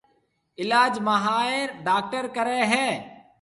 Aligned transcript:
علاج 0.61 0.93
ماھر 1.07 1.65
ڊاڪٽر 1.85 2.23
ڪرَي 2.35 2.59
ھيََََ 2.73 2.85